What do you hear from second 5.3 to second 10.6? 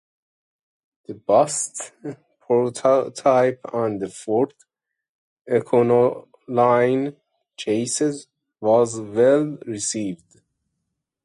Econoline chassis was well received.